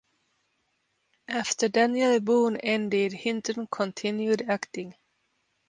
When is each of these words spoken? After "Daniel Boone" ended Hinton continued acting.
After 1.27 1.69
"Daniel 1.69 2.19
Boone" 2.21 2.57
ended 2.57 3.13
Hinton 3.13 3.67
continued 3.67 4.41
acting. 4.49 4.95